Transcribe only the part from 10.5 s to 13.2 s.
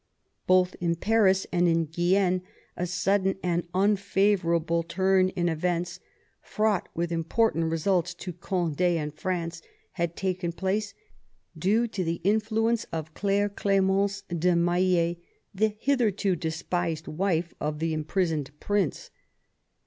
place, due to the influence of